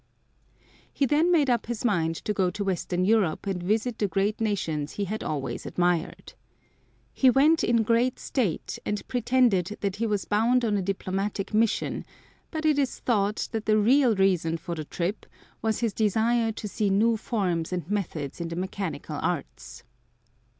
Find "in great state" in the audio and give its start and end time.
7.63-8.79